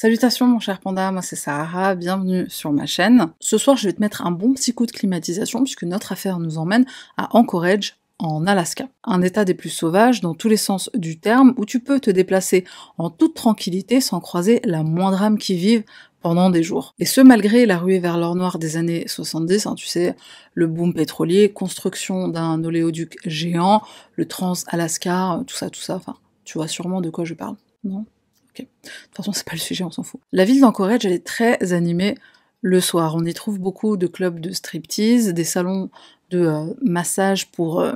[0.00, 3.32] Salutations mon cher panda, moi c'est Sahara, bienvenue sur ma chaîne.
[3.40, 6.38] Ce soir je vais te mettre un bon petit coup de climatisation puisque notre affaire
[6.38, 6.86] nous emmène
[7.16, 8.88] à Anchorage, en Alaska.
[9.02, 12.12] Un état des plus sauvages dans tous les sens du terme où tu peux te
[12.12, 12.64] déplacer
[12.96, 15.82] en toute tranquillité sans croiser la moindre âme qui vive
[16.20, 16.94] pendant des jours.
[17.00, 20.14] Et ce malgré la ruée vers l'or noir des années 70, hein, tu sais,
[20.54, 23.82] le boom pétrolier, construction d'un oléoduc géant,
[24.14, 28.06] le Trans-Alaska, tout ça, tout ça, enfin, tu vois sûrement de quoi je parle, non?
[28.62, 30.20] De toute façon, c'est pas le sujet, on s'en fout.
[30.32, 32.16] La ville d'Anchorage, elle est très animée
[32.62, 33.14] le soir.
[33.16, 35.90] On y trouve beaucoup de clubs de striptease, des salons
[36.30, 37.94] de euh, massage pour euh,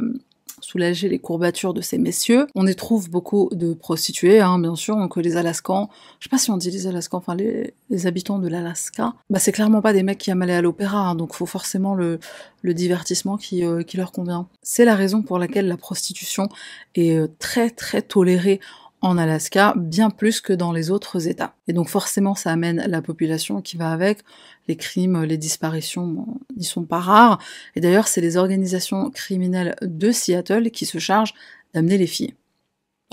[0.63, 2.47] soulager les courbatures de ces messieurs.
[2.55, 6.39] On y trouve beaucoup de prostituées, hein, bien sûr, donc les Alaskans, je sais pas
[6.39, 7.75] si on dit les Alaskans, enfin les,
[8.07, 11.15] habitants de l'Alaska, bah c'est clairement pas des mecs qui aiment aller à l'opéra, hein,
[11.15, 12.19] donc faut forcément le,
[12.65, 14.49] divertissement euh, qui leur convient.
[14.63, 16.49] C'est la raison pour laquelle la prostitution
[16.95, 18.61] est très très tolérée
[19.03, 21.55] en Alaska, bien plus que dans les autres États.
[21.67, 24.21] Et donc forcément, ça amène la population qui va avec.
[24.69, 27.39] Les crimes, les disparitions n'y sont pas rares.
[27.75, 31.35] Et d'ailleurs, c'est les organisations criminelles de Seattle qui se chargent
[31.75, 32.35] d'amener les filles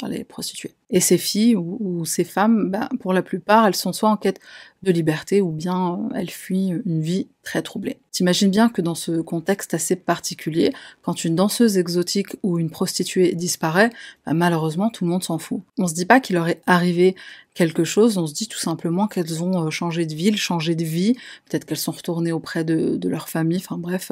[0.08, 0.74] les prostituées.
[0.90, 4.40] Et ces filles ou, ces femmes, ben, pour la plupart, elles sont soit en quête
[4.82, 8.00] de liberté ou bien euh, elles fuient une vie très troublée.
[8.12, 13.34] T'imagines bien que dans ce contexte assez particulier, quand une danseuse exotique ou une prostituée
[13.34, 13.92] disparaît,
[14.26, 15.62] ben, malheureusement tout le monde s'en fout.
[15.78, 17.16] On se dit pas qu'il leur est arrivé
[17.54, 20.86] quelque chose, on se dit tout simplement qu'elles ont euh, changé de ville, changé de
[20.86, 21.14] vie,
[21.50, 24.12] peut-être qu'elles sont retournées auprès de, de leur famille, enfin bref,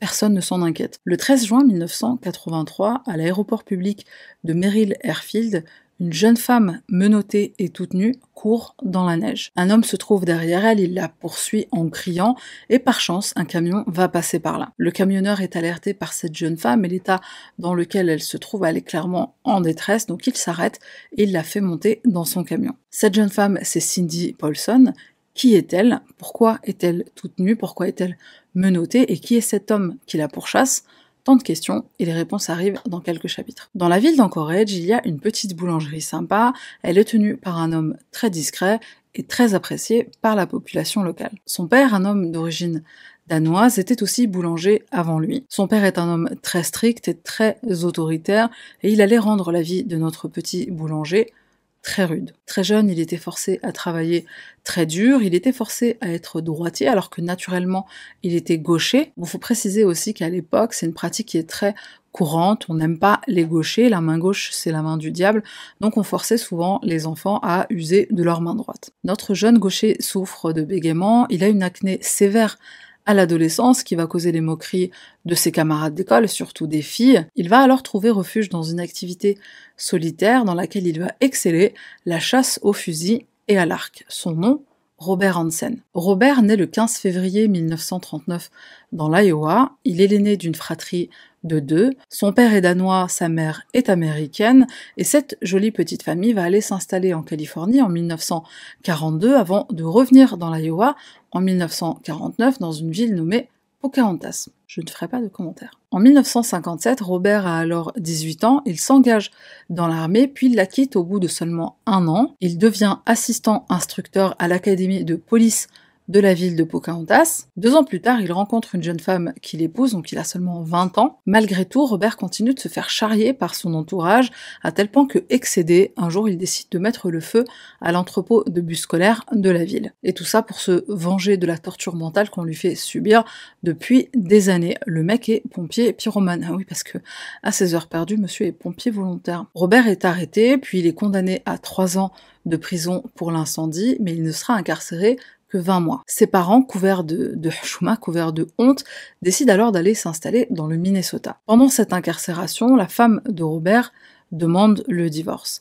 [0.00, 0.98] Personne ne s'en inquiète.
[1.04, 4.06] Le 13 juin 1983, à l'aéroport public
[4.44, 5.64] de Merrill Airfield,
[6.00, 9.52] une jeune femme menottée et toute nue court dans la neige.
[9.54, 12.36] Un homme se trouve derrière elle, il la poursuit en criant
[12.70, 14.72] et par chance un camion va passer par là.
[14.78, 17.20] Le camionneur est alerté par cette jeune femme et l'état
[17.58, 20.80] dans lequel elle se trouve, elle est clairement en détresse, donc il s'arrête
[21.18, 22.74] et il la fait monter dans son camion.
[22.88, 24.94] Cette jeune femme, c'est Cindy Paulson
[25.34, 26.00] qui est-elle?
[26.18, 27.56] Pourquoi est-elle toute nue?
[27.56, 28.16] Pourquoi est-elle
[28.54, 29.12] menottée?
[29.12, 30.84] Et qui est cet homme qui la pourchasse?
[31.22, 33.68] Tant de questions, et les réponses arrivent dans quelques chapitres.
[33.74, 37.58] Dans la ville d'Anchorage, il y a une petite boulangerie sympa, elle est tenue par
[37.58, 38.80] un homme très discret
[39.14, 41.32] et très apprécié par la population locale.
[41.44, 42.82] Son père, un homme d'origine
[43.26, 45.44] danoise, était aussi boulanger avant lui.
[45.50, 48.48] Son père est un homme très strict et très autoritaire,
[48.82, 51.34] et il allait rendre la vie de notre petit boulanger
[51.82, 52.32] très rude.
[52.46, 54.26] Très jeune, il était forcé à travailler
[54.64, 57.86] très dur, il était forcé à être droitier alors que naturellement
[58.22, 59.12] il était gaucher.
[59.16, 61.74] Il faut préciser aussi qu'à l'époque, c'est une pratique qui est très
[62.12, 65.42] courante, on n'aime pas les gauchers, la main gauche c'est la main du diable,
[65.80, 68.90] donc on forçait souvent les enfants à user de leur main droite.
[69.04, 72.58] Notre jeune gaucher souffre de bégaiement, il a une acné sévère
[73.06, 74.90] à l'adolescence qui va causer les moqueries
[75.24, 77.26] de ses camarades d'école, surtout des filles.
[77.36, 79.38] Il va alors trouver refuge dans une activité
[79.76, 81.74] solitaire dans laquelle il va exceller,
[82.06, 84.04] la chasse au fusil et à l'arc.
[84.08, 84.62] Son nom,
[84.98, 85.80] Robert Hansen.
[85.94, 88.50] Robert naît le 15 février 1939
[88.92, 89.72] dans l'Iowa.
[89.84, 91.08] Il est l'aîné d'une fratrie
[91.44, 91.90] de deux.
[92.08, 96.60] Son père est danois, sa mère est américaine, et cette jolie petite famille va aller
[96.60, 100.96] s'installer en Californie en 1942 avant de revenir dans l'Iowa
[101.32, 103.48] en 1949 dans une ville nommée
[103.80, 104.50] Pocahontas.
[104.66, 105.80] Je ne ferai pas de commentaires.
[105.90, 109.30] En 1957, Robert a alors 18 ans, il s'engage
[109.70, 112.36] dans l'armée, puis la quitte au bout de seulement un an.
[112.40, 115.68] Il devient assistant instructeur à l'académie de police
[116.10, 117.46] de la ville de Pocahontas.
[117.56, 120.60] Deux ans plus tard, il rencontre une jeune femme qu'il épouse, donc il a seulement
[120.60, 121.20] 20 ans.
[121.24, 124.32] Malgré tout, Robert continue de se faire charrier par son entourage,
[124.64, 127.44] à tel point que, excédé, un jour il décide de mettre le feu
[127.80, 129.94] à l'entrepôt de bus scolaire de la ville.
[130.02, 133.24] Et tout ça pour se venger de la torture mentale qu'on lui fait subir
[133.62, 134.76] depuis des années.
[134.86, 136.44] Le mec est pompier pyromane.
[136.48, 136.98] Ah oui, parce que
[137.44, 139.46] à ses heures perdues, monsieur est pompier volontaire.
[139.54, 142.10] Robert est arrêté, puis il est condamné à trois ans
[142.46, 145.18] de prison pour l'incendie, mais il ne sera incarcéré
[145.50, 146.02] que 20 mois.
[146.06, 147.50] Ses parents, couverts de, de
[147.96, 148.84] couverts de honte,
[149.22, 151.40] décident alors d'aller s'installer dans le Minnesota.
[151.46, 153.92] Pendant cette incarcération, la femme de Robert
[154.32, 155.60] demande le divorce.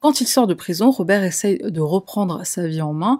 [0.00, 3.18] Quand il sort de prison, Robert essaye de reprendre sa vie en main,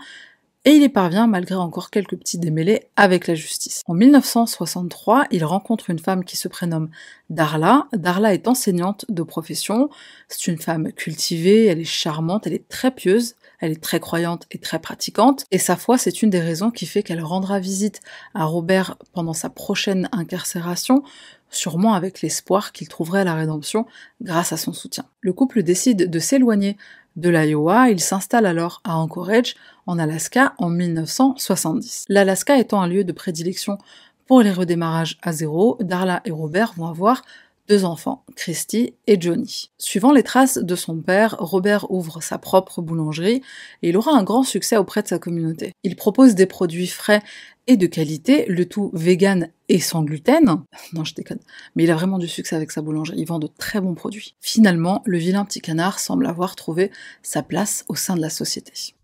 [0.66, 3.82] et il y parvient malgré encore quelques petits démêlés avec la justice.
[3.86, 6.90] En 1963, il rencontre une femme qui se prénomme
[7.30, 7.86] Darla.
[7.94, 9.88] Darla est enseignante de profession,
[10.28, 14.46] c'est une femme cultivée, elle est charmante, elle est très pieuse, elle est très croyante
[14.50, 18.00] et très pratiquante, et sa foi c'est une des raisons qui fait qu'elle rendra visite
[18.34, 21.02] à Robert pendant sa prochaine incarcération,
[21.50, 23.86] sûrement avec l'espoir qu'il trouverait la rédemption
[24.22, 25.04] grâce à son soutien.
[25.20, 26.76] Le couple décide de s'éloigner
[27.16, 32.04] de l'Iowa, il s'installe alors à Anchorage, en Alaska, en 1970.
[32.08, 33.78] L'Alaska étant un lieu de prédilection
[34.26, 37.22] pour les redémarrages à zéro, Darla et Robert vont avoir
[37.70, 39.70] deux enfants, Christy et Johnny.
[39.78, 43.42] Suivant les traces de son père, Robert ouvre sa propre boulangerie
[43.82, 45.72] et il aura un grand succès auprès de sa communauté.
[45.84, 47.22] Il propose des produits frais
[47.68, 50.64] et de qualité, le tout vegan et sans gluten.
[50.92, 51.38] Non, je déconne.
[51.76, 53.20] Mais il a vraiment du succès avec sa boulangerie.
[53.20, 54.34] Il vend de très bons produits.
[54.40, 56.90] Finalement, le vilain petit canard semble avoir trouvé
[57.22, 58.96] sa place au sein de la société.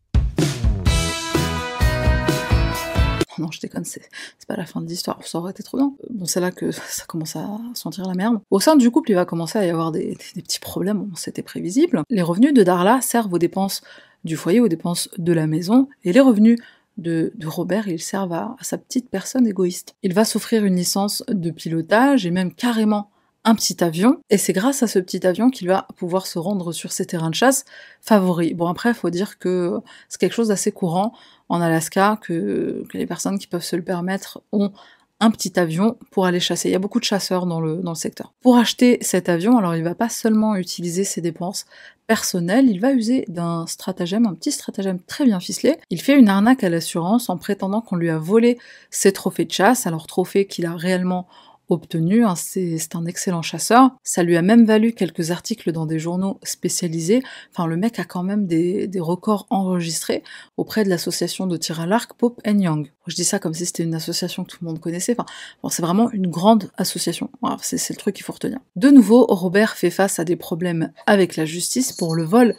[3.38, 4.08] non, je déconne, c'est
[4.46, 5.92] pas la fin de l'histoire, ça aurait été trop bien.
[6.10, 8.40] Bon, c'est là que ça commence à sentir la merde.
[8.50, 12.02] Au sein du couple, il va commencer à y avoir des, petits problèmes, c'était prévisible.
[12.10, 13.82] Les revenus de Darla servent aux dépenses
[14.24, 16.58] du foyer, aux dépenses de la maison, et les revenus
[16.98, 19.94] de, Robert, ils servent à, sa petite personne égoïste.
[20.02, 23.10] Il va s'offrir une licence de pilotage et même carrément
[23.46, 26.72] un petit avion, et c'est grâce à ce petit avion qu'il va pouvoir se rendre
[26.72, 27.64] sur ses terrains de chasse
[28.02, 28.54] favoris.
[28.54, 29.78] Bon après, il faut dire que
[30.08, 31.12] c'est quelque chose d'assez courant
[31.48, 34.72] en Alaska, que, les personnes qui peuvent se le permettre ont
[35.20, 36.68] un petit avion pour aller chasser.
[36.68, 38.34] Il y a beaucoup de chasseurs dans le, dans le secteur.
[38.42, 41.66] Pour acheter cet avion, alors il va pas seulement utiliser ses dépenses
[42.08, 45.76] personnelles, il va user d'un stratagème, un petit stratagème très bien ficelé.
[45.90, 48.58] Il fait une arnaque à l'assurance en prétendant qu'on lui a volé
[48.90, 51.28] ses trophées de chasse, alors trophées qu'il a réellement
[51.68, 53.90] obtenu, hein, c'est un excellent chasseur.
[54.02, 57.22] Ça lui a même valu quelques articles dans des journaux spécialisés.
[57.52, 60.22] Enfin, le mec a quand même des, records enregistrés
[60.56, 62.90] auprès de l'association de tir à l'arc Pope Young.
[63.06, 65.12] Je dis ça comme si c'était une association que tout le monde connaissait.
[65.12, 65.26] Enfin,
[65.62, 67.30] bon, c'est vraiment une grande association.
[67.60, 68.58] c'est le truc qu'il faut retenir.
[68.74, 72.56] De nouveau, Robert fait face à des problèmes avec la justice pour le vol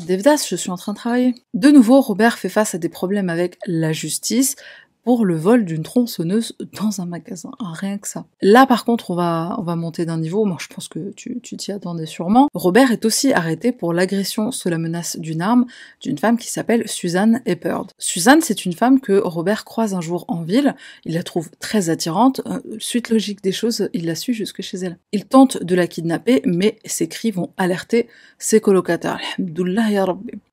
[0.00, 1.34] Devdas, je suis en train de travailler.
[1.54, 4.56] De nouveau, Robert fait face à des problèmes avec la justice
[5.06, 7.52] pour le vol d'une tronçonneuse dans un magasin.
[7.60, 8.26] Ah, rien que ça.
[8.42, 10.44] Là, par contre, on va, on va monter d'un niveau.
[10.44, 12.48] Moi, je pense que tu t'y attendais sûrement.
[12.54, 15.66] Robert est aussi arrêté pour l'agression sous la menace d'une arme
[16.02, 17.92] d'une femme qui s'appelle Suzanne Epperd.
[17.98, 20.74] Suzanne, c'est une femme que Robert croise un jour en ville.
[21.04, 22.40] Il la trouve très attirante.
[22.46, 24.98] Euh, suite logique des choses, il la suit jusque chez elle.
[25.12, 28.08] Il tente de la kidnapper, mais ses cris vont alerter
[28.40, 29.20] ses colocataires.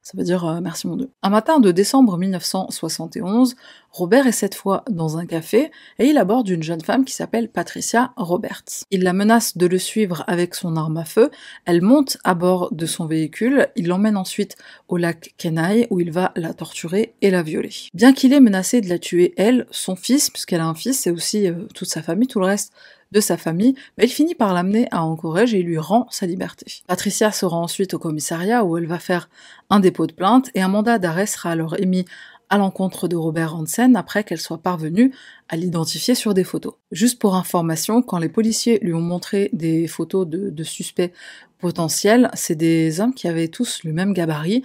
[0.03, 1.09] Ça veut dire euh, merci mon Dieu.
[1.21, 3.55] Un matin de décembre 1971,
[3.89, 7.47] Robert est cette fois dans un café et il aborde une jeune femme qui s'appelle
[7.47, 8.83] Patricia Roberts.
[8.91, 11.31] Il la menace de le suivre avec son arme à feu,
[11.63, 14.57] elle monte à bord de son véhicule, il l'emmène ensuite
[14.89, 17.71] au lac Kenai où il va la torturer et la violer.
[17.93, 21.11] Bien qu'il ait menacé de la tuer elle, son fils, puisqu'elle a un fils et
[21.11, 22.73] aussi euh, toute sa famille, tout le reste
[23.13, 26.83] de sa famille, mais il finit par l'amener à Anchorage et lui rend sa liberté.
[26.87, 29.29] Patricia se rend ensuite au commissariat où elle va faire
[29.69, 32.05] un dépôt de plainte et un mandat d'arrêt sera alors émis
[32.49, 35.11] à l'encontre de Robert Hansen après qu'elle soit parvenue
[35.49, 36.73] à l'identifier sur des photos.
[36.91, 41.13] Juste pour information, quand les policiers lui ont montré des photos de, suspects
[41.57, 44.63] potentiels, c'est des hommes qui avaient tous le même gabarit,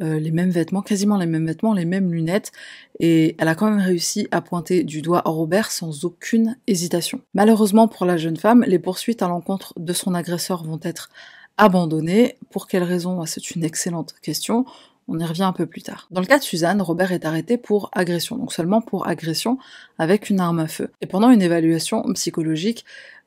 [0.00, 2.52] euh, les mêmes vêtements, quasiment les mêmes vêtements, les mêmes lunettes,
[3.00, 7.20] et elle a quand même réussi à pointer du doigt Robert sans aucune hésitation.
[7.34, 11.10] Malheureusement pour la jeune femme, les poursuites à l'encontre de son agresseur vont être
[11.56, 12.36] abandonnées.
[12.50, 13.24] Pour quelle raison?
[13.26, 14.64] C'est une excellente question.
[15.08, 16.06] On y revient un peu plus tard.
[16.10, 19.58] Dans le cas de Suzanne, Robert est arrêté pour agression, donc seulement pour agression
[19.98, 20.90] avec une arme à feu.
[21.00, 22.84] Et pendant une évaluation psychologique,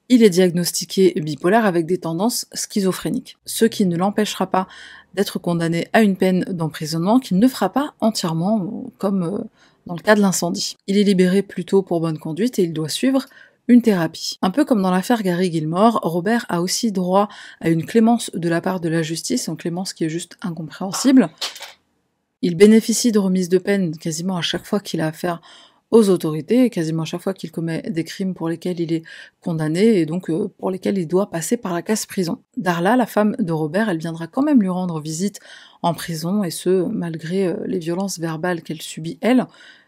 [0.09, 4.67] il est diagnostiqué bipolaire avec des tendances schizophréniques, ce qui ne l'empêchera pas
[5.13, 9.37] d'être condamné à une peine d'emprisonnement qu'il ne fera pas entièrement, comme euh,
[9.85, 10.77] dans le cas de l'incendie.
[10.87, 13.25] Il est libéré plutôt pour bonne conduite et il doit suivre
[13.67, 14.37] une thérapie.
[14.41, 17.29] Un peu comme dans l'affaire Gary Gilmore, Robert a aussi droit
[17.59, 21.29] à une clémence de la part de la justice, une clémence qui est juste incompréhensible.
[22.41, 25.41] Il bénéficie de remise de peine quasiment à chaque fois qu'il a affaire
[25.91, 29.03] aux autorités, quasiment chaque fois qu'il commet des crimes pour lesquels il est
[29.41, 32.39] condamné et donc euh, pour lesquels il doit passer par la case prison.
[32.57, 35.39] Darla, la femme de Robert, elle viendra quand même lui rendre visite
[35.81, 39.45] en prison et ce, malgré euh, les violences verbales qu'elle subit elle,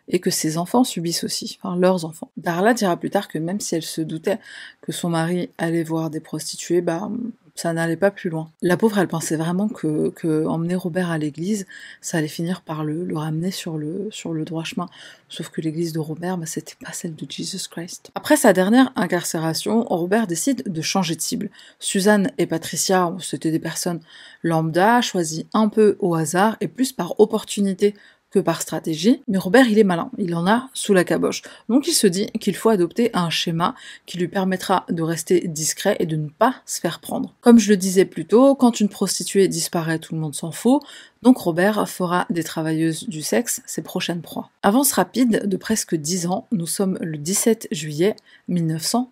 [0.10, 2.30] et que ses enfants subissent aussi, enfin leurs enfants.
[2.36, 4.40] Darla dira plus tard que même si elle se doutait
[4.82, 7.10] que son mari allait voir des prostituées, bah
[7.56, 8.50] ça n'allait pas plus loin.
[8.62, 11.68] La pauvre, elle pensait vraiment que, que emmener Robert à l'église,
[12.02, 14.88] ça allait finir par le, le, ramener sur le, sur le droit chemin.
[15.30, 18.12] Sauf que l'église de Robert, bah, c'était pas celle de Jesus Christ.
[18.16, 21.50] Après sa dernière incarcération, Robert décide de changer de cible.
[21.80, 24.02] Suzanne et Patricia, c'était des personnes
[24.42, 27.94] lambda, choisies un peu au hasard et plus par opportunité
[28.34, 31.44] que par stratégie, mais Robert il est malin, il en a sous la caboche.
[31.70, 33.76] Donc il se dit qu'il faut adopter un schéma
[34.08, 37.34] qui lui permettra de rester discret et de ne pas se faire prendre.
[37.42, 40.82] Comme je le disais plus tôt, quand une prostituée disparaît, tout le monde s'en fout,
[41.22, 44.50] donc Robert fera des travailleuses du sexe ses prochaines proies.
[44.64, 48.16] Avance rapide de presque 10 ans, nous sommes le 17 juillet
[48.48, 49.12] 1900.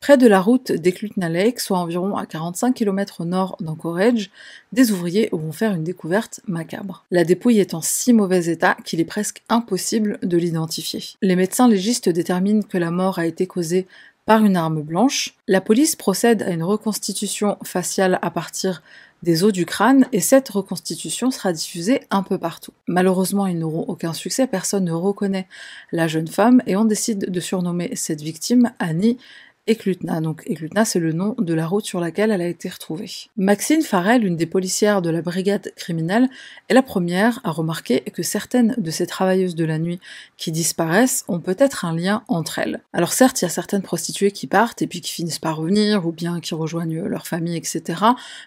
[0.00, 4.30] Près de la route d'Eklutna Lake, soit environ à 45 km au nord d'Anchorage,
[4.72, 7.04] des ouvriers vont faire une découverte macabre.
[7.10, 11.02] La dépouille est en si mauvais état qu'il est presque impossible de l'identifier.
[11.22, 13.86] Les médecins légistes déterminent que la mort a été causée
[14.26, 15.34] par une arme blanche.
[15.46, 18.82] La police procède à une reconstitution faciale à partir
[19.22, 22.72] des os du crâne et cette reconstitution sera diffusée un peu partout.
[22.86, 25.48] Malheureusement, ils n'auront aucun succès, personne ne reconnaît
[25.92, 29.18] la jeune femme et on décide de surnommer cette victime Annie
[29.66, 30.20] Eklutna.
[30.20, 33.10] Donc Eklutna, c'est le nom de la route sur laquelle elle a été retrouvée.
[33.36, 36.28] Maxine Farrell, une des policières de la brigade criminelle,
[36.68, 40.00] est la première à remarquer que certaines de ces travailleuses de la nuit
[40.36, 42.80] qui disparaissent ont peut-être un lien entre elles.
[42.92, 46.06] Alors certes, il y a certaines prostituées qui partent et puis qui finissent par revenir,
[46.06, 48.02] ou bien qui rejoignent leur famille, etc.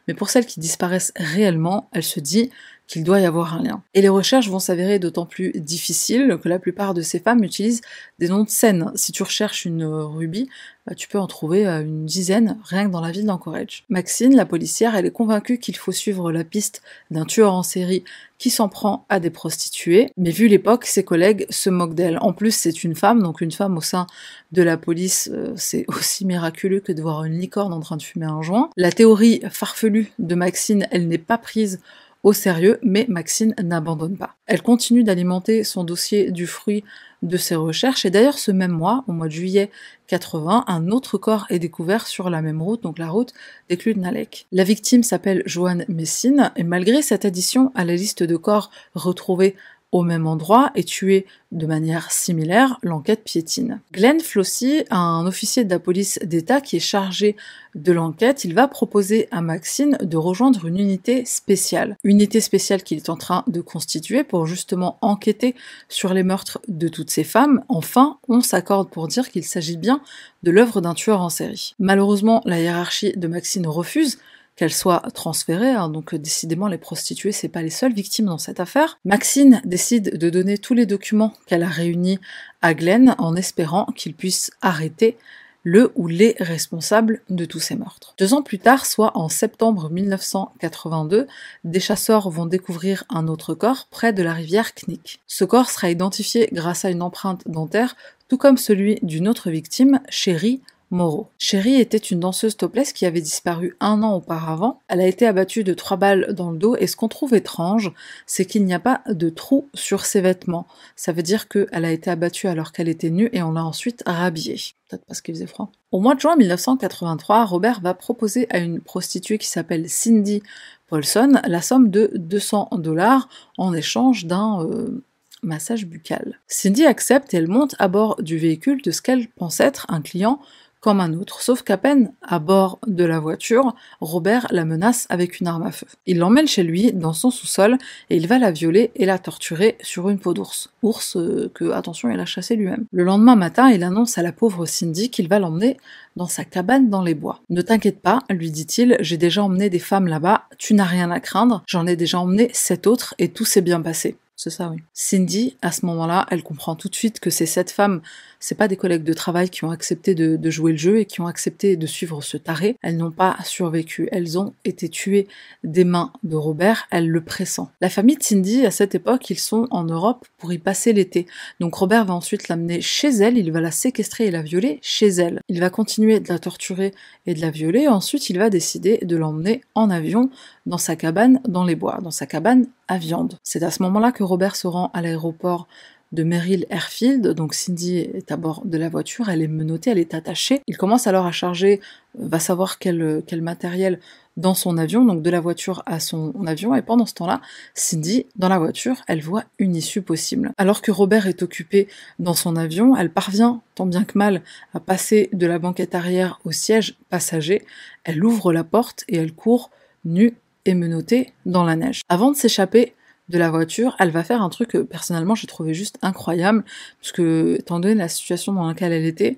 [0.07, 2.49] Mais pour celles qui disparaissent réellement, elle se dit
[2.89, 3.83] qu'il doit y avoir un lien.
[3.93, 7.81] Et les recherches vont s'avérer d'autant plus difficiles que la plupart de ces femmes utilisent
[8.17, 8.91] des noms de scènes.
[8.95, 10.49] Si tu recherches une rubis,
[10.87, 13.85] bah, tu peux en trouver euh, une dizaine rien que dans la ville d'Anchorage.
[13.89, 16.81] Maxine, la policière, elle est convaincue qu'il faut suivre la piste
[17.11, 18.03] d'un tueur en série
[18.39, 22.17] qui s'en prend à des prostituées, mais vu l'époque, ses collègues se moquent d'elle.
[22.21, 24.07] En plus, c'est une femme, donc une femme au sein
[24.51, 28.01] de la police, euh, c'est aussi miraculeux que de voir une licorne en train de
[28.01, 28.71] fumer un joint.
[28.75, 31.79] La théorie farfelue de Maxine, elle n'est pas prise
[32.23, 34.35] au sérieux, mais Maxine n'abandonne pas.
[34.45, 36.83] Elle continue d'alimenter son dossier du fruit
[37.21, 39.71] de ses recherches, et d'ailleurs ce même mois, au mois de juillet
[40.07, 43.33] 80, un autre corps est découvert sur la même route, donc la route
[43.69, 44.47] des Clous de Nalek.
[44.51, 49.55] La victime s'appelle Joanne Messine, et malgré cette addition à la liste de corps retrouvés
[49.91, 53.81] au même endroit et tué de manière similaire, l'enquête piétine.
[53.91, 57.35] Glenn Flossie, un officier de la police d'État qui est chargé
[57.73, 61.97] de l'enquête, il va proposer à Maxine de rejoindre une unité spéciale.
[62.03, 65.55] Unité spéciale qu'il est en train de constituer pour justement enquêter
[65.87, 67.63] sur les meurtres de toutes ces femmes.
[67.67, 70.01] Enfin, on s'accorde pour dire qu'il s'agit bien
[70.43, 71.75] de l'œuvre d'un tueur en série.
[71.79, 74.19] Malheureusement, la hiérarchie de Maxine refuse
[74.59, 75.69] qu'elle soit transférée.
[75.69, 75.87] Hein.
[75.87, 78.99] donc décidément, les prostituées, c'est pas les seules victimes dans cette affaire.
[79.05, 82.19] Maxine décide de donner tous les documents qu'elle a réunis
[82.61, 85.17] à Glenn en espérant qu'il puisse arrêter
[85.63, 88.15] le ou les responsables de tous ces meurtres.
[88.17, 91.27] Deux ans plus tard, soit en septembre 1982,
[91.63, 95.21] des chasseurs vont découvrir un autre corps près de la rivière Knik.
[95.25, 97.95] Ce corps sera identifié grâce à une empreinte dentaire,
[98.27, 100.59] tout comme celui d'une autre victime, Sherry
[100.91, 101.27] Moreau.
[101.37, 104.79] Sherry était une danseuse topless qui avait disparu un an auparavant.
[104.87, 107.91] Elle a été abattue de trois balles dans le dos et ce qu'on trouve étrange,
[108.25, 110.67] c'est qu'il n'y a pas de trou sur ses vêtements.
[110.95, 114.03] Ça veut dire qu'elle a été abattue alors qu'elle était nue et on l'a ensuite
[114.05, 114.59] rhabillée.
[114.87, 115.71] Peut-être parce qu'il faisait froid.
[115.91, 120.41] Au mois de juin 1983, Robert va proposer à une prostituée qui s'appelle Cindy
[120.87, 123.29] Paulson la somme de 200 dollars
[123.59, 125.03] en échange d'un euh,
[125.43, 126.39] massage buccal.
[126.47, 130.01] Cindy accepte et elle monte à bord du véhicule de ce qu'elle pense être un
[130.01, 130.39] client
[130.79, 135.39] comme un autre, sauf qu'à peine à bord de la voiture, Robert la menace avec
[135.39, 135.87] une arme à feu.
[136.05, 137.77] Il l'emmène chez lui, dans son sous-sol,
[138.09, 140.71] et il va la violer et la torturer sur une peau d'ours.
[140.83, 142.85] Ours euh, que, attention, il a chassé lui-même.
[142.91, 145.77] Le lendemain matin, il annonce à la pauvre Cindy qu'il va l'emmener
[146.15, 147.41] dans sa cabane dans les bois.
[147.49, 151.19] Ne t'inquiète pas, lui dit-il, j'ai déjà emmené des femmes là-bas, tu n'as rien à
[151.19, 154.17] craindre, j'en ai déjà emmené sept autres et tout s'est bien passé.
[154.41, 154.77] C'est ça, oui.
[154.93, 158.01] Cindy, à ce moment-là, elle comprend tout de suite que ces sept femmes,
[158.39, 161.21] c'est pas des collègues de travail qui ont accepté de, jouer le jeu et qui
[161.21, 162.77] ont accepté de suivre ce taré.
[162.81, 164.07] Elles n'ont pas survécu.
[164.11, 165.27] Elles ont été tuées
[165.63, 166.87] des mains de Robert.
[166.89, 167.67] Elle le pressent.
[167.81, 171.27] La famille de Cindy, à cette époque, ils sont en Europe pour y passer l'été.
[171.59, 173.37] Donc Robert va ensuite l'amener chez elle.
[173.37, 175.41] Il va la séquestrer et la violer chez elle.
[175.49, 176.93] Il va continuer de la torturer
[177.25, 177.87] et de la violer.
[177.87, 180.29] Ensuite, il va décider de l'emmener en avion
[180.65, 183.37] dans sa cabane dans les bois, dans sa cabane à viande.
[183.43, 185.67] C'est à ce moment-là que Robert se rend à l'aéroport
[186.11, 189.99] de Merrill Airfield, donc Cindy est à bord de la voiture, elle est menottée, elle
[189.99, 190.61] est attachée.
[190.67, 191.81] Il commence alors à charger,
[192.19, 193.99] euh, va savoir quel, quel matériel
[194.37, 197.41] dans son avion, donc de la voiture à son avion, et pendant ce temps-là,
[197.73, 200.53] Cindy, dans la voiture, elle voit une issue possible.
[200.57, 201.87] Alors que Robert est occupé
[202.19, 204.41] dans son avion, elle parvient, tant bien que mal,
[204.73, 207.65] à passer de la banquette arrière au siège passager,
[208.03, 209.71] elle ouvre la porte et elle court
[210.05, 210.33] nue
[210.65, 212.01] et menottée dans la neige.
[212.09, 212.93] Avant de s'échapper,
[213.29, 216.63] de la voiture, elle va faire un truc que personnellement j'ai trouvé juste incroyable,
[216.99, 219.37] puisque étant donné la situation dans laquelle elle était,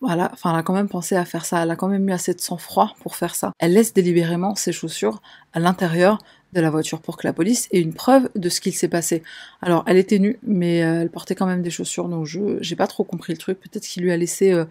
[0.00, 2.12] voilà, enfin elle a quand même pensé à faire ça, elle a quand même eu
[2.12, 3.52] assez de sang-froid pour faire ça.
[3.58, 6.18] Elle laisse délibérément ses chaussures à l'intérieur
[6.52, 9.22] de la voiture pour que la police ait une preuve de ce qu'il s'est passé.
[9.62, 12.76] Alors elle était nue, mais euh, elle portait quand même des chaussures, donc je j'ai
[12.76, 13.58] pas trop compris le truc.
[13.60, 14.64] Peut-être qu'il lui a laissé euh,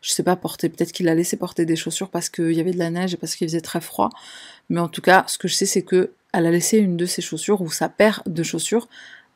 [0.00, 2.72] je sais pas porter, peut-être qu'il a laissé porter des chaussures parce qu'il y avait
[2.72, 4.10] de la neige et parce qu'il faisait très froid.
[4.68, 7.06] Mais en tout cas, ce que je sais, c'est que elle a laissé une de
[7.06, 8.88] ses chaussures ou sa paire de chaussures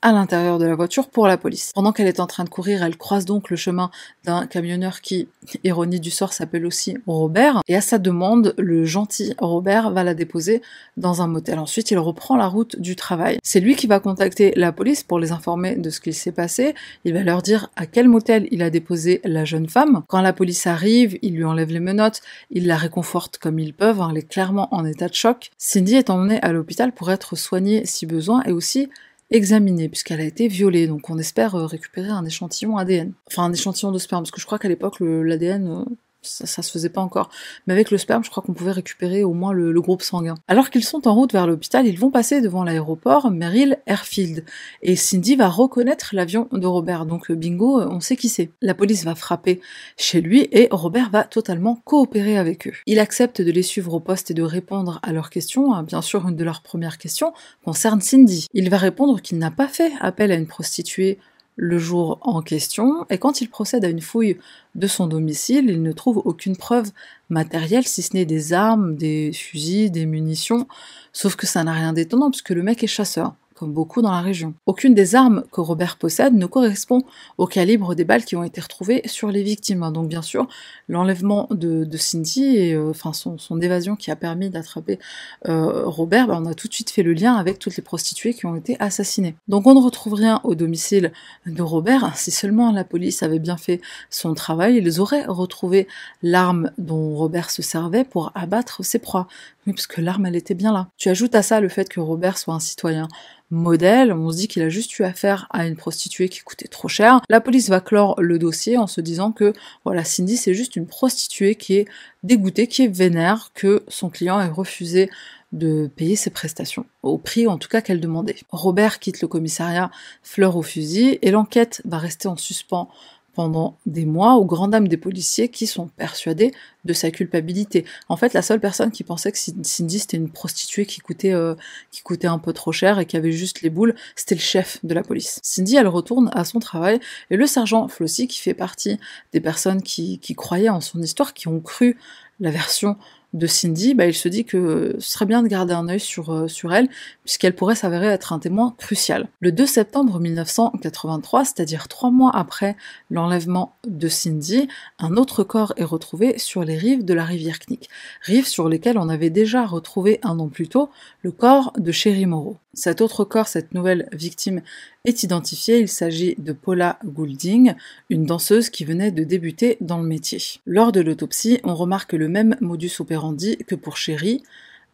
[0.02, 1.71] à l'intérieur de la voiture pour la police.
[1.75, 3.90] Pendant qu'elle est en train de courir, elle croise donc le chemin
[4.25, 5.28] d'un camionneur qui,
[5.64, 7.61] ironie du sort, s'appelle aussi Robert.
[7.68, 10.61] Et à sa demande, le gentil Robert va la déposer
[10.97, 11.61] dans un motel.
[11.61, 13.38] Ensuite, il reprend la route du travail.
[13.44, 16.75] C'est lui qui va contacter la police pour les informer de ce qu'il s'est passé.
[17.04, 20.02] Il va leur dire à quel motel il a déposé la jeune femme.
[20.09, 24.00] Quand la police arrive, il lui enlève les menottes, il la réconforte comme ils peuvent,
[24.00, 25.50] hein, elle est clairement en état de choc.
[25.59, 28.88] Cindy est emmenée à l'hôpital pour être soignée si besoin et aussi
[29.32, 30.86] examinée puisqu'elle a été violée.
[30.86, 33.12] Donc on espère euh, récupérer un échantillon ADN.
[33.26, 35.84] Enfin un échantillon de sperme parce que je crois qu'à l'époque l'ADN euh,
[36.23, 37.31] ça, se faisait pas encore.
[37.67, 40.35] Mais avec le sperme, je crois qu'on pouvait récupérer au moins le, groupe sanguin.
[40.47, 44.45] Alors qu'ils sont en route vers l'hôpital, ils vont passer devant l'aéroport Merrill Airfield.
[44.83, 47.05] Et Cindy va reconnaître l'avion de Robert.
[47.05, 48.50] Donc euh, bingo, euh, on sait qui c'est.
[48.61, 49.61] La police va frapper
[49.97, 52.75] chez lui et Robert va totalement coopérer avec eux.
[52.87, 55.75] Il accepte de les suivre au poste et de répondre à leurs questions.
[55.75, 57.33] Hein, bien sûr, une de leurs premières questions
[57.64, 58.47] concerne Cindy.
[58.55, 61.19] Il va répondre qu'il n'a pas fait appel à une prostituée
[61.56, 64.38] le jour en question, et quand il procède à une fouille
[64.75, 66.90] de son domicile, il ne trouve aucune preuve
[67.28, 70.66] matérielle, si ce n'est des armes, des fusils, des munitions,
[71.12, 74.23] sauf que ça n'a rien d'étonnant, puisque le mec est chasseur comme beaucoup dans la
[74.23, 74.54] région.
[74.66, 77.04] Aucune des armes que Robert possède ne correspond
[77.38, 79.88] au calibre des balles qui ont été retrouvées sur les victimes.
[79.92, 80.49] Donc bien sûr,
[80.88, 84.99] l'enlèvement de, Cindy et euh, son, évasion qui a permis d'attraper
[85.47, 88.35] euh, Robert, bah, on a tout de suite fait le lien avec toutes les prostituées
[88.35, 89.37] qui ont été assassinées.
[89.47, 91.12] Donc on ne retrouve rien au domicile
[91.47, 92.16] de Robert.
[92.16, 95.87] Si seulement la police avait bien fait son travail, ils auraient retrouvé
[96.25, 99.28] l'arme dont Robert se servait pour abattre ses proies.
[99.66, 100.88] Oui, parce que l'arme, elle était bien là.
[100.97, 103.07] Tu ajoutes à ça le fait que Robert soit un citoyen
[103.52, 106.88] modèle, on se dit qu'il a juste eu affaire à une prostituée qui coûtait trop
[106.88, 107.21] cher.
[107.28, 109.52] La police va clore le dossier en se disant que
[109.85, 111.88] voilà, Cindy c'est juste une prostituée qui est
[112.23, 115.11] dégoûtée, qui est vénère que son client ait refusé
[115.52, 118.37] de payer ses prestations, au prix en tout cas qu'elle demandait.
[118.50, 119.90] Robert quitte le commissariat
[120.23, 122.88] fleur au fusil et l'enquête va rester en suspens
[123.34, 126.52] pendant des mois aux grandes dames des policiers qui sont persuadés
[126.84, 127.84] de sa culpabilité.
[128.08, 131.54] En fait, la seule personne qui pensait que Cindy c'était une prostituée qui coûtait, euh,
[131.90, 134.78] qui coûtait un peu trop cher et qui avait juste les boules, c'était le chef
[134.84, 135.38] de la police.
[135.42, 138.98] Cindy, elle retourne à son travail et le sergent Flossie, qui fait partie
[139.32, 141.96] des personnes qui, qui croyaient en son histoire, qui ont cru
[142.40, 142.96] la version
[143.32, 146.30] de Cindy, bah, il se dit que ce serait bien de garder un œil sur,
[146.30, 146.88] euh, sur elle,
[147.25, 149.28] puisqu'elle pourrait s'avérer être un témoin crucial.
[149.40, 152.76] Le 2 septembre 1983, c'est-à-dire trois mois après
[153.10, 154.68] l'enlèvement de Cindy,
[154.99, 157.88] un autre corps est retrouvé sur les rives de la rivière Knick,
[158.23, 160.90] rives sur lesquelles on avait déjà retrouvé un an plus tôt
[161.23, 162.58] le corps de Sherry Moreau.
[162.75, 164.63] Cet autre corps, cette nouvelle victime,
[165.04, 165.78] est identifié.
[165.78, 167.75] Il s'agit de Paula Goulding,
[168.08, 170.39] une danseuse qui venait de débuter dans le métier.
[170.65, 174.43] Lors de l'autopsie, on remarque le même modus operandi que pour Sherry,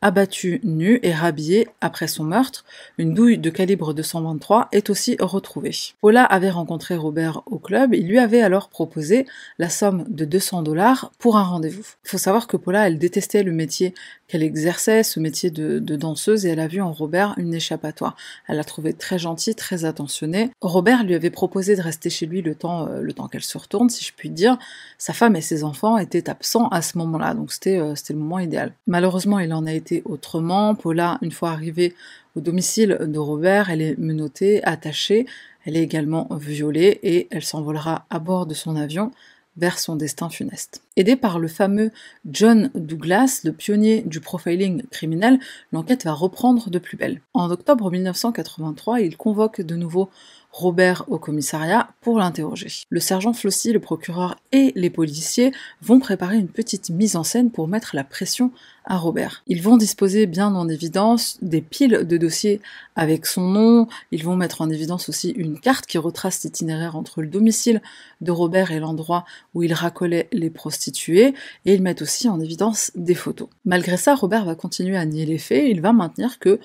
[0.00, 2.64] Abattue nue et rhabillée après son meurtre,
[2.98, 5.74] une douille de calibre 223 est aussi retrouvée.
[6.00, 9.26] Paula avait rencontré Robert au club, il lui avait alors proposé
[9.58, 11.84] la somme de 200 dollars pour un rendez-vous.
[12.04, 13.92] Il faut savoir que Paula, elle détestait le métier
[14.28, 18.14] qu'elle exerçait, ce métier de, danseuse, et elle a vu en Robert une échappatoire.
[18.46, 20.50] Elle l'a trouvé très gentil, très attentionné.
[20.60, 23.56] Robert lui avait proposé de rester chez lui le temps, euh, le temps qu'elle se
[23.56, 24.58] retourne, si je puis dire.
[24.98, 28.20] Sa femme et ses enfants étaient absents à ce moment-là, donc c'était euh, c'était le
[28.20, 28.72] moment idéal.
[28.86, 30.74] Malheureusement, il en a été autrement.
[30.74, 31.94] Paula, une fois arrivée
[32.36, 35.26] au domicile de Robert, elle est menottée, attachée,
[35.64, 39.10] elle est également violée et elle s'envolera à bord de son avion
[39.58, 40.82] vers son destin funeste.
[40.96, 41.90] Aidé par le fameux
[42.30, 45.38] John Douglas, le pionnier du profiling criminel,
[45.72, 47.20] l'enquête va reprendre de plus belle.
[47.34, 50.10] En octobre 1983, il convoque de nouveau
[50.50, 52.68] Robert au commissariat pour l'interroger.
[52.88, 57.50] Le sergent Flossie, le procureur et les policiers vont préparer une petite mise en scène
[57.50, 58.50] pour mettre la pression
[58.84, 59.42] à Robert.
[59.46, 62.60] Ils vont disposer bien en évidence des piles de dossiers
[62.96, 67.20] avec son nom, ils vont mettre en évidence aussi une carte qui retrace l'itinéraire entre
[67.20, 67.82] le domicile
[68.22, 71.34] de Robert et l'endroit où il racolait les prostituées,
[71.66, 73.48] et ils mettent aussi en évidence des photos.
[73.64, 76.58] Malgré ça, Robert va continuer à nier les faits, il va maintenir que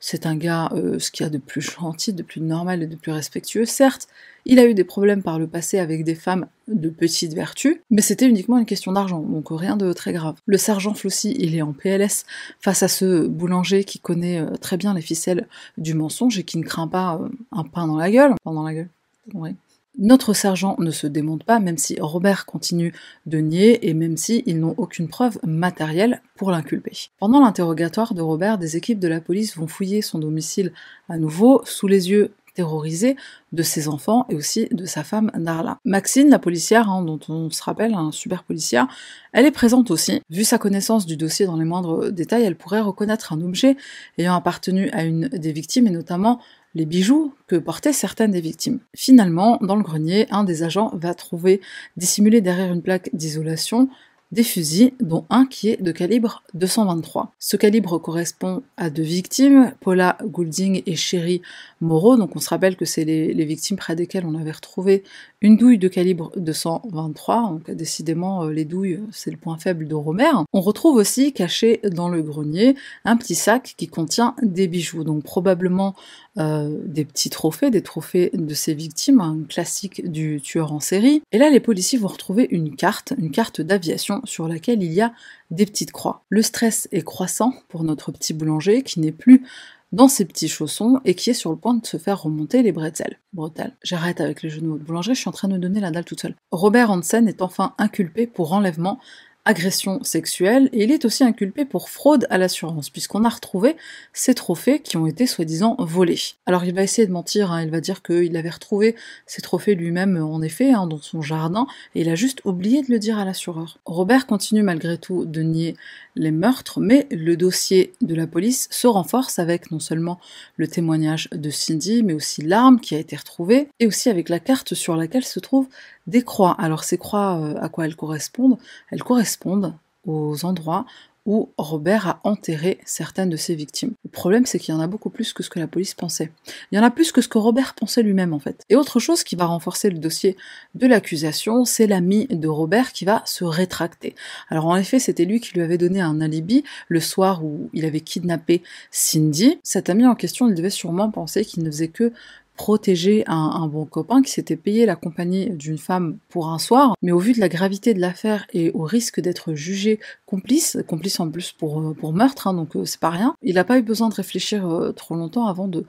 [0.00, 2.86] c'est un gars, euh, ce qu'il y a de plus gentil, de plus normal et
[2.86, 3.64] de plus respectueux.
[3.64, 4.08] Certes,
[4.44, 8.02] il a eu des problèmes par le passé avec des femmes de petite vertu, mais
[8.02, 10.36] c'était uniquement une question d'argent, donc rien de très grave.
[10.46, 12.24] Le sergent Flossie, il est en PLS
[12.60, 16.58] face à ce boulanger qui connaît euh, très bien les ficelles du mensonge et qui
[16.58, 18.34] ne craint pas euh, un pain dans la gueule.
[18.44, 18.88] Pain la gueule.
[19.34, 19.54] Ouais.
[19.98, 22.94] Notre sergent ne se démonte pas, même si Robert continue
[23.26, 27.10] de nier et même si ils n'ont aucune preuve matérielle pour l'inculper.
[27.18, 30.72] Pendant l'interrogatoire de Robert, des équipes de la police vont fouiller son domicile
[31.08, 33.16] à nouveau sous les yeux terrorisés
[33.52, 35.78] de ses enfants et aussi de sa femme Darla.
[35.84, 38.88] Maxine, la policière, hein, dont on se rappelle, un super policière,
[39.32, 40.20] elle est présente aussi.
[40.28, 43.76] Vu sa connaissance du dossier dans les moindres détails, elle pourrait reconnaître un objet
[44.18, 46.40] ayant appartenu à une des victimes et notamment
[46.74, 48.80] les bijoux que portaient certaines des victimes.
[48.94, 51.60] Finalement, dans le grenier, un des agents va trouver
[51.96, 53.88] dissimulé derrière une plaque d'isolation
[54.30, 57.32] des fusils, dont un qui est de calibre 223.
[57.38, 61.40] Ce calibre correspond à deux victimes, Paula Goulding et Sherry
[61.80, 62.16] Moreau.
[62.16, 65.02] Donc on se rappelle que c'est les, victimes près desquelles on avait retrouvé
[65.40, 67.42] une douille de calibre 223.
[67.50, 70.30] Donc décidément, euh, les douilles, c'est le point faible de Romer.
[70.52, 75.04] On retrouve aussi caché dans le grenier un petit sac qui contient des bijoux.
[75.04, 75.94] Donc probablement
[76.38, 81.22] euh, des petits trophées, des trophées de ses victimes, un classique du tueur en série.
[81.32, 85.00] Et là, les policiers vont retrouver une carte, une carte d'aviation sur laquelle il y
[85.00, 85.12] a
[85.50, 86.24] des petites croix.
[86.28, 89.44] Le stress est croissant pour notre petit boulanger qui n'est plus
[89.92, 92.72] dans ses petits chaussons et qui est sur le point de se faire remonter les.
[92.72, 93.76] Bretelles.
[93.82, 96.20] J'arrête avec les genoux de boulangerie, je suis en train de donner la dalle toute
[96.20, 96.34] seule.
[96.50, 99.00] Robert Hansen est enfin inculpé pour enlèvement
[99.48, 103.76] agression sexuelle, et il est aussi inculpé pour fraude à l'assurance, puisqu'on a retrouvé
[104.12, 106.20] ces trophées qui ont été soi-disant volés.
[106.44, 108.94] Alors il va essayer de mentir, hein, il va dire qu'il avait retrouvé
[109.26, 112.92] ces trophées lui-même en effet hein, dans son jardin, et il a juste oublié de
[112.92, 113.78] le dire à l'assureur.
[113.86, 115.76] Robert continue malgré tout de nier
[116.14, 120.20] les meurtres, mais le dossier de la police se renforce avec non seulement
[120.56, 124.40] le témoignage de Cindy, mais aussi l'arme qui a été retrouvée, et aussi avec la
[124.40, 125.68] carte sur laquelle se trouvent
[126.08, 126.56] des croix.
[126.58, 128.58] Alors ces croix, euh, à quoi elles correspondent?
[128.90, 129.74] Elles correspondent
[130.06, 130.86] aux endroits
[131.28, 133.92] où Robert a enterré certaines de ses victimes.
[134.02, 136.32] Le problème, c'est qu'il y en a beaucoup plus que ce que la police pensait.
[136.72, 138.62] Il y en a plus que ce que Robert pensait lui-même, en fait.
[138.70, 140.38] Et autre chose qui va renforcer le dossier
[140.74, 144.14] de l'accusation, c'est l'ami de Robert qui va se rétracter.
[144.48, 147.84] Alors en effet, c'était lui qui lui avait donné un alibi le soir où il
[147.84, 149.58] avait kidnappé Cindy.
[149.62, 152.10] Cet ami en question, il devait sûrement penser qu'il ne faisait que
[152.58, 157.12] protéger un, bon copain qui s'était payé la compagnie d'une femme pour un soir, mais
[157.12, 161.30] au vu de la gravité de l'affaire et au risque d'être jugé complice, complice en
[161.30, 164.10] plus pour, euh, meurtre, hein, donc euh, c'est pas rien, il n'a pas eu besoin
[164.10, 165.86] de réfléchir euh, trop longtemps avant de,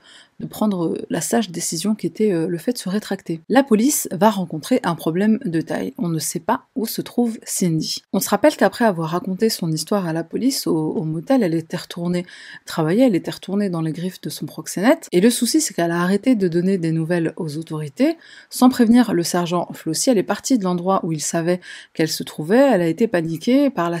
[0.48, 3.42] prendre la sage décision qui était le fait de se rétracter.
[3.50, 5.92] La police va rencontrer un problème de taille.
[5.98, 8.02] On ne sait pas où se trouve Cindy.
[8.14, 11.76] On se rappelle qu'après avoir raconté son histoire à la police au, motel, elle était
[11.76, 12.24] retournée
[12.64, 15.08] travailler, elle était retournée dans les griffes de son proxénète.
[15.12, 18.16] Et le souci, c'est qu'elle a arrêté de donner des nouvelles aux autorités.
[18.48, 21.60] Sans prévenir le sergent Flossie, elle est partie de l'endroit où il savait
[21.92, 22.70] qu'elle se trouvait.
[22.72, 24.00] Elle a été paniquée par la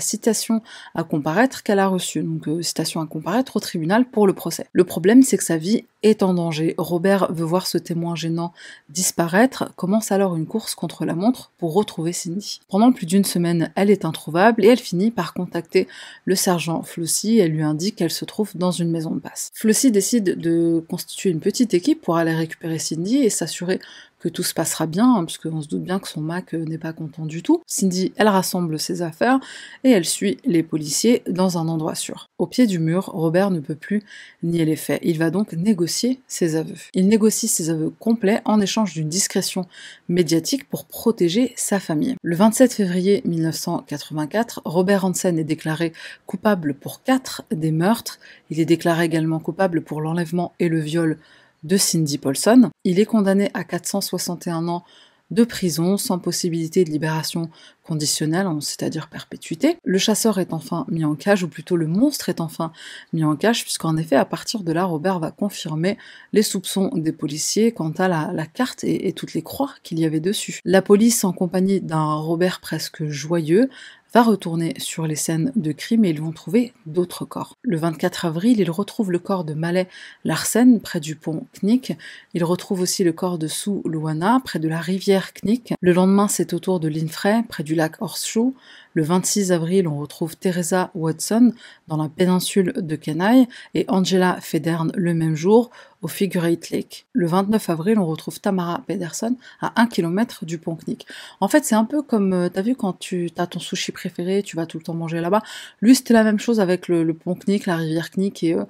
[0.94, 2.22] à comparaître qu'elle a reçue.
[2.22, 4.66] Donc, euh, citation à comparaître au tribunal pour le procès.
[4.72, 6.74] Le problème, c'est que sa vie est en danger.
[6.78, 8.52] Robert veut voir ce témoin gênant
[8.88, 12.60] disparaître, commence alors une course contre la montre pour retrouver Cindy.
[12.68, 15.88] Pendant plus d'une semaine, elle est introuvable et elle finit par contacter
[16.24, 17.38] le sergent Flossie.
[17.38, 19.50] Elle lui indique qu'elle se trouve dans une maison de passe.
[19.54, 23.80] Flossie décide de constituer une petite équipe pour aller récupérer Cindy et s'assurer
[24.20, 26.78] que tout se passera bien, hein, puisqu'on se doute bien que son Mac euh, n'est
[26.78, 27.62] pas content du tout.
[27.66, 29.40] Cindy, elle rassemble ses affaires
[29.82, 32.28] et elle suit les policiers dans un endroit sûr.
[32.38, 34.02] Au pied du mur, Robert ne peut plus
[34.42, 35.00] nier les faits.
[35.02, 36.74] Il va donc négocier ses aveux.
[36.94, 39.66] Il négocie ses aveux complets en échange d'une discrétion
[40.08, 42.16] médiatique pour protéger sa famille.
[42.22, 45.92] Le 27 février 1984, Robert Hansen est déclaré
[46.26, 48.18] coupable pour quatre des meurtres.
[48.50, 51.18] Il est déclaré également coupable pour l'enlèvement et le viol
[51.62, 52.70] de Cindy Paulson.
[52.84, 54.84] Il est condamné à 461 ans
[55.30, 57.50] de prison sans possibilité de libération
[57.84, 59.76] conditionnelle, hein, c'est-à-dire perpétuité.
[59.84, 62.72] Le chasseur est enfin mis en cage, ou plutôt le monstre est enfin
[63.12, 65.98] mis en cage, puisqu'en effet, à partir de là, Robert va confirmer
[66.32, 70.04] les soupçons des policiers quant à la, carte et, et, toutes les croix qu'il y
[70.04, 70.60] avait dessus.
[70.64, 73.70] La police, en compagnie d'un Robert presque joyeux,
[74.12, 77.56] va retourner sur les scènes de crime et ils vont trouver d'autres corps.
[77.62, 79.88] Le 24 avril, ils retrouvent le corps de Malay
[80.24, 81.92] Larsen près du pont Knik.
[82.34, 85.74] Ils retrouvent aussi le corps de Sue Luana près de la rivière Knik.
[85.80, 88.54] Le lendemain, c'est au tour de Linfrey près du lac Horseshoe.
[88.94, 91.52] Le 26 avril, on retrouve Teresa Watson
[91.86, 95.70] dans la péninsule de Kenai et Angela Federn le même jour
[96.02, 97.06] au Figurate Lake.
[97.12, 101.06] Le 29 avril, on retrouve Tamara Pedersen à 1 km du pont Knik.
[101.40, 104.42] En fait, c'est un peu comme, euh, t'as vu quand tu as ton sushi préféré,
[104.42, 105.42] tu vas tout le temps manger là-bas.
[105.80, 108.64] Lui, c'était la même chose avec le, pont Knik, la rivière Knik et, euh,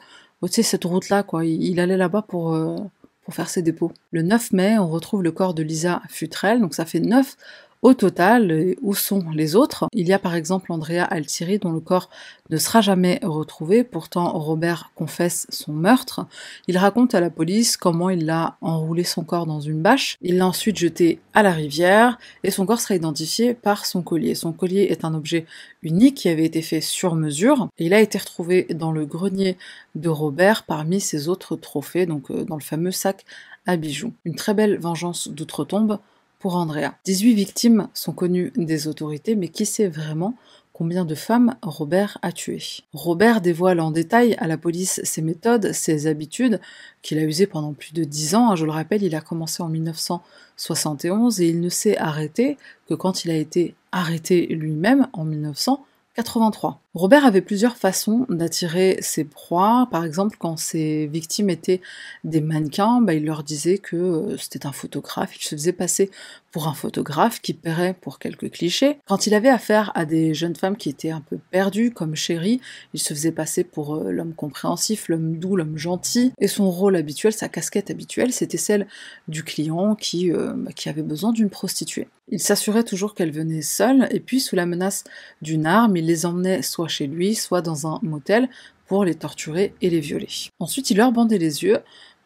[0.44, 1.44] tu sais, cette route-là, quoi.
[1.44, 2.54] Il, allait là-bas pour...
[2.54, 2.76] Euh,
[3.22, 3.92] pour faire ses dépôts.
[4.12, 7.36] Le 9 mai, on retrouve le corps de Lisa Futrell, donc ça fait 9
[7.82, 9.86] au total, où sont les autres?
[9.92, 12.10] Il y a par exemple Andrea Altieri dont le corps
[12.50, 16.26] ne sera jamais retrouvé, pourtant Robert confesse son meurtre.
[16.68, 20.38] Il raconte à la police comment il a enroulé son corps dans une bâche, il
[20.38, 24.34] l'a ensuite jeté à la rivière et son corps sera identifié par son collier.
[24.34, 25.46] Son collier est un objet
[25.82, 29.56] unique qui avait été fait sur mesure il a été retrouvé dans le grenier
[29.94, 33.24] de Robert parmi ses autres trophées, donc euh, dans le fameux sac
[33.66, 34.12] à bijoux.
[34.24, 35.98] Une très belle vengeance d'outre-tombe
[36.40, 36.94] pour Andrea.
[37.04, 40.34] 18 victimes sont connues des autorités, mais qui sait vraiment
[40.72, 42.82] combien de femmes Robert a tuées?
[42.94, 46.58] Robert dévoile en détail à la police ses méthodes, ses habitudes,
[47.02, 48.56] qu'il a usées pendant plus de dix ans.
[48.56, 52.56] Je le rappelle, il a commencé en 1971 et il ne s'est arrêté
[52.88, 56.80] que quand il a été arrêté lui-même en 1900 83.
[56.92, 59.86] Robert avait plusieurs façons d'attirer ses proies.
[59.92, 61.80] Par exemple, quand ses victimes étaient
[62.24, 65.36] des mannequins, bah, il leur disait que euh, c'était un photographe.
[65.36, 66.10] Il se faisait passer
[66.50, 68.98] pour un photographe qui paierait pour quelques clichés.
[69.06, 72.60] Quand il avait affaire à des jeunes femmes qui étaient un peu perdues, comme Chérie,
[72.92, 76.32] il se faisait passer pour euh, l'homme compréhensif, l'homme doux, l'homme gentil.
[76.40, 78.88] Et son rôle habituel, sa casquette habituelle, c'était celle
[79.28, 82.08] du client qui, euh, bah, qui avait besoin d'une prostituée.
[82.32, 85.02] Il s'assurait toujours qu'elle venait seule, et puis sous la menace
[85.42, 88.48] d'une arme, il les emmenait chez lui, soit dans un motel
[88.86, 90.28] pour les torturer et les violer.
[90.58, 91.78] Ensuite, il leur bandait les yeux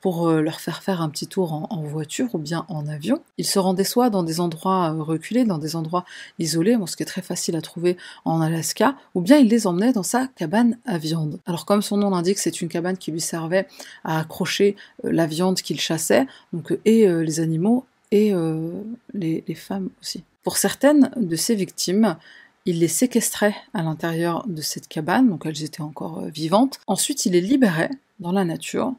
[0.04, 3.22] pour euh, leur faire faire un petit tour en, voiture ou bien en avion.
[3.38, 6.04] Il se rendait soit dans des endroits euh, reculés, dans des endroits
[6.38, 9.94] isolés, ce qui est très facile à trouver en Alaska, ou bien il les emmenait
[9.94, 11.40] dans sa cabane à viande.
[11.46, 13.66] Alors comme son nom l'indique, c'est une cabane qui lui servait
[14.04, 18.34] à accrocher euh, la viande qu'il chassait, donc et les animaux et
[19.14, 20.22] les, les femmes aussi.
[20.42, 22.16] Pour certaines de ses victimes,
[22.66, 26.80] il les séquestrait à l'intérieur de cette cabane, donc elles étaient encore vivantes.
[26.86, 28.94] Ensuite, il les libérait dans la nature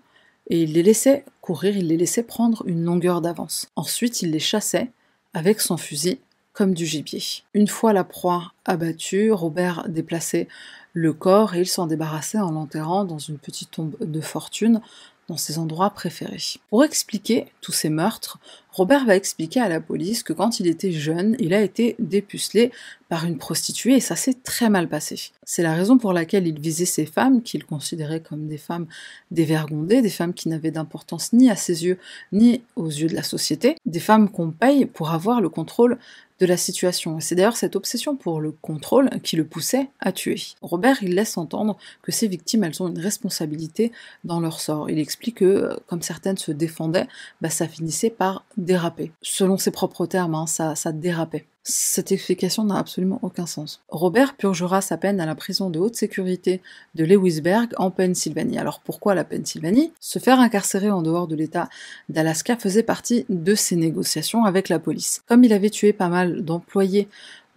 [0.49, 3.67] et il les laissait courir, il les laissait prendre une longueur d'avance.
[3.75, 4.91] Ensuite, il les chassait
[5.33, 6.19] avec son fusil
[6.53, 7.21] comme du gibier.
[7.53, 10.47] Une fois la proie abattue, Robert déplaçait
[10.93, 14.81] le corps et il s'en débarrassait en l'enterrant dans une petite tombe de fortune
[15.27, 16.59] dans ses endroits préférés.
[16.69, 18.39] Pour expliquer tous ces meurtres,
[18.75, 22.73] Robert va expliquer à la police que quand il était jeune, il a été dépucelé
[23.07, 25.31] par une prostituée et ça s'est très mal passé.
[25.45, 28.87] C'est la raison pour laquelle il visait ces femmes qu'il considérait comme des femmes
[29.31, 31.97] dévergondées, des femmes qui n'avaient d'importance ni à ses yeux
[32.33, 35.97] ni aux yeux de la société, des femmes qu'on paye pour avoir le contrôle
[36.39, 37.19] de la situation.
[37.21, 40.41] C'est d'ailleurs cette obsession pour le contrôle qui le poussait à tuer.
[40.61, 43.91] Robert, il laisse entendre que ses victimes, elles ont une responsabilité
[44.25, 44.89] dans leur sort.
[44.89, 47.07] Il explique que, comme certaines se défendaient,
[47.39, 49.11] bah, ça finissait par déraper.
[49.21, 51.45] Selon ses propres termes, hein, ça, ça dérapait.
[51.67, 53.81] Cette explication n'a absolument aucun sens.
[53.89, 56.61] Robert purgera sa peine à la prison de haute sécurité
[56.93, 58.59] de Lewisburg en Pennsylvanie.
[58.59, 59.91] Alors pourquoi la Pennsylvanie?
[59.99, 61.67] Se faire incarcérer en dehors de l'État
[62.09, 65.23] d'Alaska faisait partie de ses négociations avec la police.
[65.27, 67.07] Comme il avait tué pas mal d'employés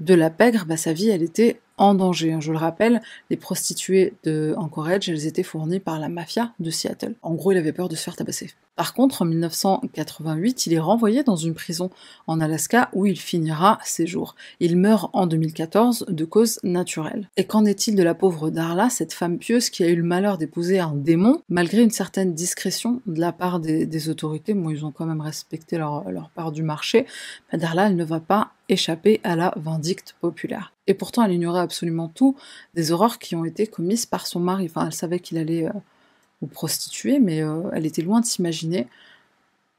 [0.01, 2.37] de la pègre, bah, sa vie elle était en danger.
[2.41, 7.15] Je le rappelle, les prostituées de Anchorage, elles étaient fournies par la mafia de Seattle.
[7.23, 8.51] En gros, il avait peur de se faire tabasser.
[8.79, 11.91] Par contre, en 1988, il est renvoyé dans une prison
[12.29, 14.37] en Alaska où il finira ses jours.
[14.61, 17.29] Il meurt en 2014 de cause naturelle.
[17.37, 20.39] Et qu'en est-il de la pauvre Darla, cette femme pieuse qui a eu le malheur
[20.39, 24.93] d'épouser un démon, malgré une certaine discrétion de la part des, autorités, bon, ils ont
[24.93, 26.05] quand même respecté leur,
[26.37, 27.05] part du marché,
[27.53, 30.73] mais Darla, elle ne va pas échapper à la vindicte populaire.
[30.87, 32.37] Et pourtant, elle ignorait absolument tout
[32.75, 34.67] des horreurs qui ont été commises par son mari.
[34.67, 38.87] Enfin, elle savait qu'il allait euh, prostituer, mais euh, elle était loin de s'imaginer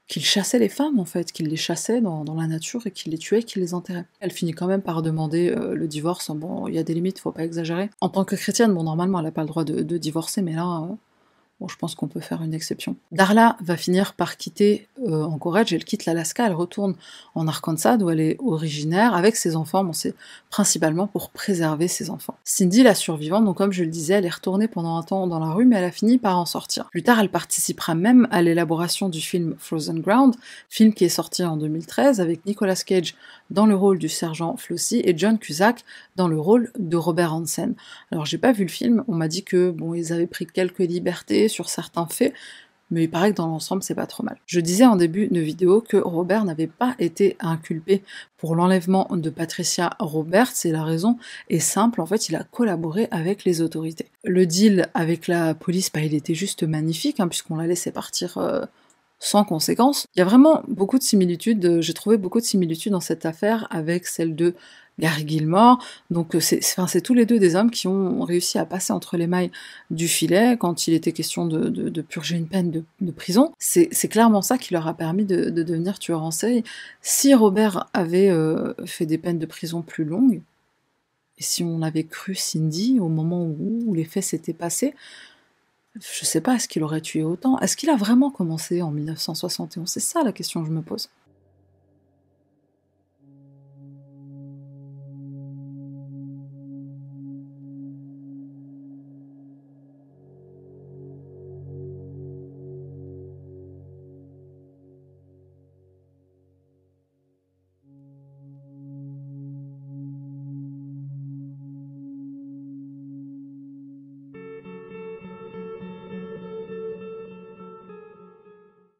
[0.06, 3.18] qu'il chassait les femmes, en fait, qu'il les chassait dans, la nature et qu'il les
[3.18, 4.06] tuait, qu'il les enterrait.
[4.18, 6.32] Elle finit quand même par demander euh, le divorce.
[6.32, 7.90] Bon, il y a des limites, faut pas exagérer.
[8.00, 10.54] En tant que chrétienne, bon, normalement, elle n'a pas le droit de, de divorcer, mais
[10.54, 10.88] là,
[11.68, 12.96] Je pense qu'on peut faire une exception.
[13.12, 16.94] Darla va finir par quitter euh, Anchorage, elle quitte l'Alaska, elle retourne
[17.34, 19.92] en Arkansas, où elle est originaire, avec ses enfants.
[19.92, 20.14] C'est
[20.50, 22.34] principalement pour préserver ses enfants.
[22.44, 25.38] Cindy, la survivante, donc comme je le disais, elle est retournée pendant un temps dans
[25.38, 26.88] la rue, mais elle a fini par en sortir.
[26.90, 30.34] Plus tard, elle participera même à l'élaboration du film Frozen Ground,
[30.68, 33.14] film qui est sorti en 2013 avec Nicolas Cage
[33.50, 35.84] dans le rôle du sergent Flossie et John Cusack
[36.16, 37.74] dans le rôle de Robert Hansen.
[38.10, 40.78] Alors j'ai pas vu le film, on m'a dit que bon ils avaient pris quelques
[40.78, 42.32] libertés sur certains faits,
[42.90, 44.38] mais il paraît que dans l'ensemble c'est pas trop mal.
[44.46, 48.02] Je disais en début de vidéo que Robert n'avait pas été inculpé
[48.36, 53.08] pour l'enlèvement de Patricia Robert, c'est la raison est simple, en fait il a collaboré
[53.10, 54.06] avec les autorités.
[54.24, 58.38] Le deal avec la police, bah, il était juste magnifique, hein, puisqu'on l'a laissé partir
[58.38, 58.64] euh,
[59.18, 60.06] sans conséquence.
[60.16, 63.26] Il y a vraiment beaucoup de similitudes, euh, j'ai trouvé beaucoup de similitudes dans cette
[63.26, 64.54] affaire avec celle de
[65.00, 65.82] Gary Gilmore.
[66.10, 69.16] Donc euh, c'est enfin, tous les deux des hommes qui ont réussi à passer entre
[69.16, 69.50] les mailles
[69.90, 73.52] du filet quand il était question de, purger une peine de, prison.
[73.58, 76.62] C'est clairement ça qui leur a permis de, devenir tueurs en série.
[77.02, 80.42] Si Robert avait euh, fait des peines de prison plus longues,
[81.38, 84.94] et si on avait cru Cindy au moment où, les faits s'étaient passés,
[85.96, 87.58] je sais pas, est-ce qu'il aurait tué autant?
[87.58, 91.08] Est-ce qu'il a vraiment commencé en 1971 C'est ça la question que je me pose.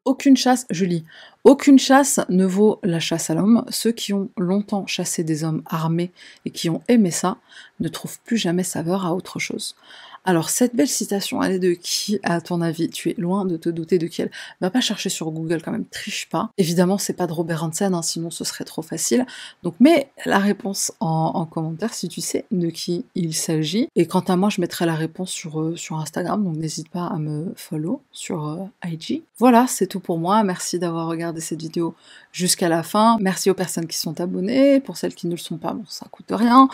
[0.05, 1.03] Aucune chasse, je lis,
[1.43, 3.65] aucune chasse ne vaut la chasse à l'homme.
[3.69, 6.11] Ceux qui ont longtemps chassé des hommes armés
[6.45, 7.37] et qui ont aimé ça
[7.79, 9.75] ne trouvent plus jamais saveur à autre chose.
[10.23, 12.89] Alors cette belle citation, elle est de qui à ton avis?
[12.89, 14.31] Tu es loin de te douter de qui elle?
[14.61, 16.51] Va pas chercher sur Google quand même, triche pas.
[16.59, 19.25] Évidemment, c'est pas de Robert Hansen, hein, sinon ce serait trop facile.
[19.63, 23.87] Donc mets la réponse en, commentaire si tu sais de qui il s'agit.
[23.95, 27.17] Et quant à moi, je mettrai la réponse sur, euh, Instagram, donc n'hésite pas à
[27.17, 29.23] me follow sur euh, IG.
[29.37, 30.43] Voilà, c'est tout pour moi.
[30.43, 31.95] Merci d'avoir regardé cette vidéo
[32.31, 33.17] jusqu'à la fin.
[33.19, 34.79] Merci aux personnes qui sont abonnées.
[34.79, 36.69] Pour celles qui ne le sont pas, bon, ça coûte rien.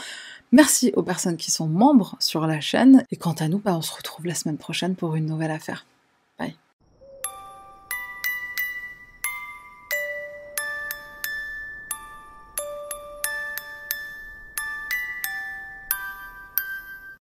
[0.52, 3.04] Merci aux personnes qui sont membres sur la chaîne.
[3.12, 5.86] Et quant à nous, bah, on se retrouve la semaine prochaine pour une nouvelle affaire.